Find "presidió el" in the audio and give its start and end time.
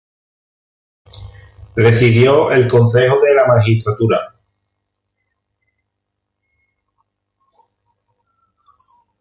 1.75-2.67